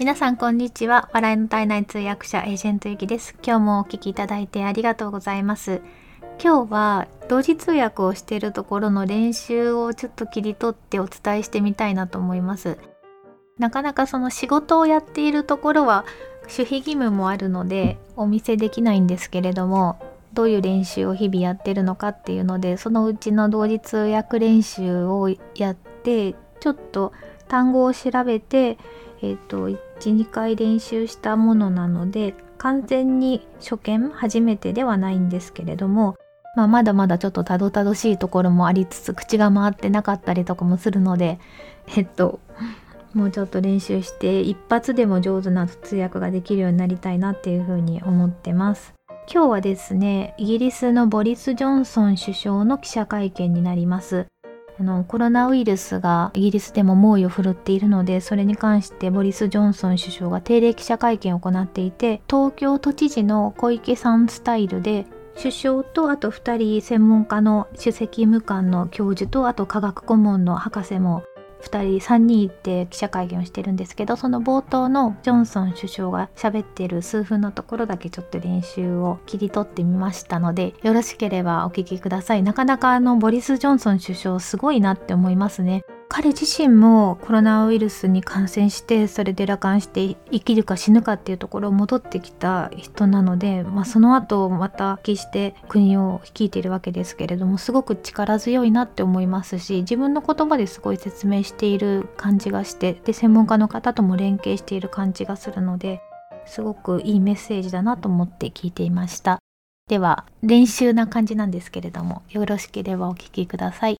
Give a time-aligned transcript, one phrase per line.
[0.00, 1.10] 皆さんこんにちは。
[1.12, 3.36] 笑いの体内通訳者エージェントゆきです。
[3.44, 5.82] 今日もお聞きいただいてありがとうございます。
[6.42, 12.78] 今日は同時通訳をしているところの練習をちょっと切り取ってお伝えしてみたいなと思います。
[13.58, 16.06] なかなかその仕事をやっているところは
[16.44, 20.00] 守秘義務もあるのでお見せできないんですけれども
[20.32, 27.12] どういう練習を日々やってるのかっていうのでそのうちの同時通訳練習をやってちょっと
[27.48, 28.78] 単語を調べて
[29.22, 29.68] えーと、
[30.00, 36.16] 12回練習したものなので完全に初見初めてではないんですけれども、
[36.56, 41.38] まあ、まだまだちょっとたどたどしいところもありつつ口が回ってなかったりとかもするので
[41.96, 42.40] えっと
[43.14, 48.94] もうちょっと練習して一発でも上手な通訳ができるようになりたいなっていうふうに思ってます。
[49.32, 54.26] 今日はですねイギリスのボリス・ジョンソン首相の記者会見になります。
[54.80, 65.04] あのコロナウイルスがイギリスでも猛威を振るっているのでそれに関してボリス・ジョンソン首相が定例記者会見を行っていて東京都知事の小池さんスタイルで
[65.36, 71.24] 首相とあと2人専門家の首席務官の教授とあと科学顧問の博士も
[71.62, 82.42] 2人3人行って記者会見をしてるんですけどその冒頭のジョンソン首相が喋ってる数分のところだけちょっと練習を切り取ってみましたのでよろしければお聞きください。
[82.42, 85.84] なかなかあのボリス・ジョンソン首相すごいなって思いますね。
[86.12, 106.02] 彼自身もコロナウイルスに感染してそれで羅漢して生きるか死ぬかっていうところを戻ってきた人なので、まあ、その後また帰して国を率いているわけですけれどもすごく力強いなって思いますし自分の言葉ですごい説明している感じがしてで専門家の方とも連携している感じがするので
[106.44, 109.38] すごくいいメッセージだなと思って聞いていました。
[109.88, 113.99] では練習な感じなんですけれどもよろしければお聞きください。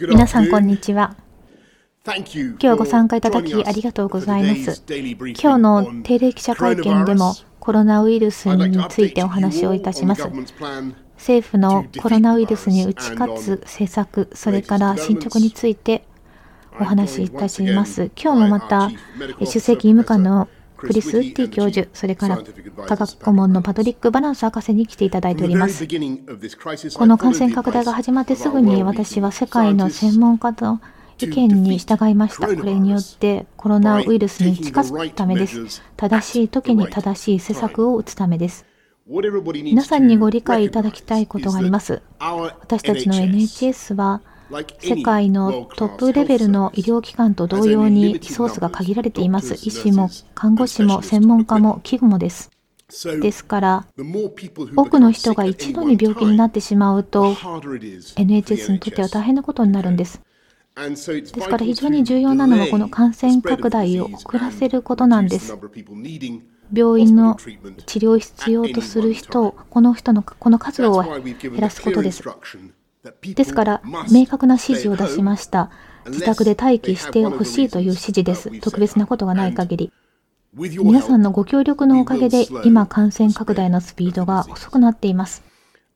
[0.00, 1.16] 皆さんこんにちは。
[2.06, 4.84] 今日ご参加いただきありがとうございます。
[4.88, 10.28] 今日の定例記者会見でもコロナウイルスについてお話をいたします。
[11.16, 16.04] 政府のコロナウイルスに打ち勝つ政策、それから進捗について
[16.80, 18.12] お話しいたします。
[18.16, 18.90] 今日もまた
[19.40, 20.48] 首席医務官の
[20.78, 22.38] クリス・ウッディ教授、それから
[22.86, 25.86] 科学顧問のパトリック・バランス博士に来ていただいております。
[26.96, 30.80] この感染拡大が始まってすぐに私は世界の専門家の
[31.20, 32.46] 意見に従いました。
[32.46, 35.82] これによってコロナウイルスに打ち勝つためです。
[35.96, 38.64] 正しい時に正しい施策を打つためです。
[39.06, 42.02] 皆さんにご理解いただきたいことがあります。
[42.20, 44.20] 私たちの NHS は
[44.80, 49.54] 世界のトップレベルの医療機関と同様にリソースが限られています。
[49.54, 52.50] 医師も看護師も専門家も器具もです。
[53.20, 53.86] ですから、
[54.74, 60.22] 多くの人が一度に病気になってしまうと、NHS にとっては大変なことになるんです。
[60.76, 65.58] ですから非常に重要なのはこの感染拡大を遅らせることなんです。
[66.72, 67.36] 病院の
[67.86, 72.22] 治療を必要とする人、この人のこの数を減らすことです。
[73.34, 75.70] ですから、明確な指示を出しました。
[76.06, 78.50] 自宅で待機してほしいという指示です。
[78.60, 79.92] 特別なことがない限り。
[80.54, 85.42] 皆さんのご協力のおかげで、今、感染拡大のスピードが遅くなっています。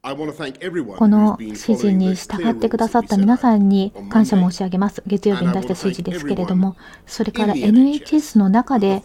[0.02, 5.00] この指示に従ってくださった皆さんに感謝申し上げます。
[5.06, 9.02] 月曜日に出した指示ですけれども、それから NHS の中で、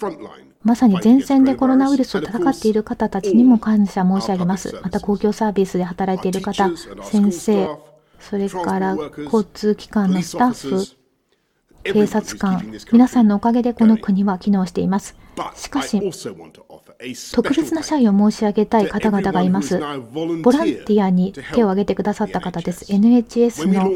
[0.64, 4.76] まさに前線でコロナウイルスを戦っている方たちにも感謝申し上げます。
[4.82, 6.70] また公共サービスで働いている方、
[7.04, 7.70] 先生、
[8.20, 10.98] それから交通機関のスタッフ、
[11.84, 15.16] 警察官、皆さんのおかげでこの国は機能しています。
[15.56, 16.02] しかし、
[17.32, 19.80] 特別な謝意を申し上げたい方々がいます。
[19.80, 22.92] ボランティアに手を挙げてくださった方です。
[22.92, 23.92] NHS の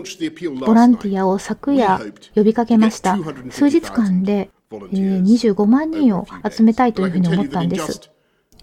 [0.65, 1.99] ボランティアを昨夜
[2.35, 3.17] 呼びかけました。
[3.49, 8.11] 数日間で25万人を集めたいというふうに思ったんです。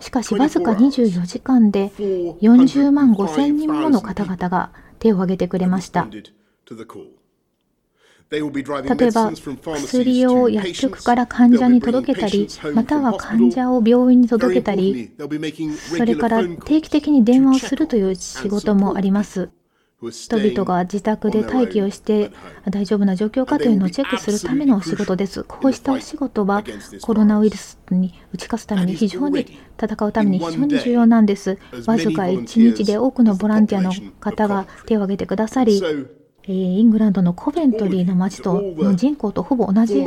[0.00, 6.08] しかし、わずか24時間で40万5千人もの方々が手を挙げてくれました。
[6.10, 6.22] 例
[8.38, 8.42] え
[9.10, 9.32] ば、
[9.74, 15.12] 薬を薬局から患者に届けたり、または患者を病院に届けたり、
[15.96, 19.48] それから定期的に電話をするという仕事もあります。
[20.00, 22.30] 人々が自宅で待機をして
[22.70, 25.42] 大丈夫な状況かというのをチェックするためのお仕事です。
[25.42, 26.62] こうしたお仕事は
[27.02, 31.58] コロナウイルスに打ち勝つために非常に戦うために非常に重要なんです。
[31.86, 35.82] わずか1日で多くのボランティアの方が手を挙げてくださり、
[36.44, 40.04] イングランドのコベントリーの町との人口とほぼ同じ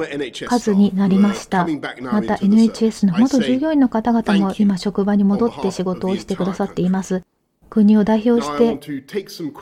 [0.47, 1.67] 数になりました。
[2.01, 7.23] また NHS の元従業員の方々も今職場に戻って仕事をしてくださっています。
[7.71, 8.77] 国を代表して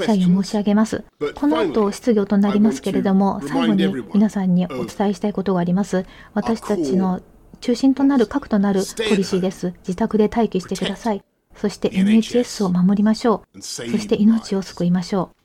[0.03, 1.03] 謝意を申し上げます。
[1.35, 3.85] この後質疑となりますけれども、最後に
[4.15, 6.07] 皆さんにお伝えしたいことがあります。
[6.33, 7.21] 私たちの
[7.61, 9.73] 中心となる核となるポリシーです。
[9.87, 11.23] 自宅で待機してください。
[11.55, 13.61] そして NHS を守りましょう。
[13.61, 15.35] そして命を救いましょう。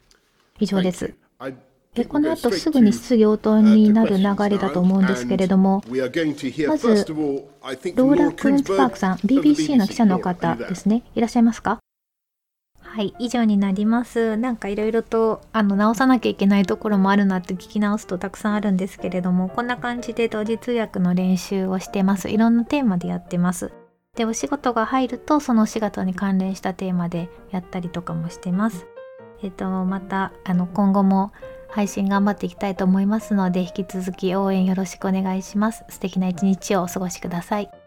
[0.61, 1.12] 以上です。
[1.94, 6.06] でこの後すぐに質疑応答になる流れだと思うんですけれども、まず、ロー
[8.16, 11.84] ラ・クーンズパークさん、BBC の記者の方ですね、いらっしゃいますか？
[12.94, 14.37] はい、以上になります。
[14.37, 22.31] なんかいろいろとあの直さなきゃいけないところもあるなって聞き直すとたくさんあるんですけれども、こんな感じで同時通訳の練習をしてます。
[22.31, 23.73] いろんなテーマでやってます。
[24.14, 28.87] で、お仕事が入るとそのお仕事に関連したテーマでやったりとかもしてます。
[29.43, 31.32] えっと、またあの今後も
[31.70, 35.85] 配信頑張っていきたいと思いますので、引き続き応援よろしくお願いします。
[35.88, 37.84] 素敵な一日をお過ごしください。